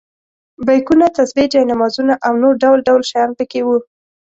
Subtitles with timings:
[0.67, 3.77] بیکونه، تسبیح، جاینمازونه او نور ډول ډول شیان په کې وو.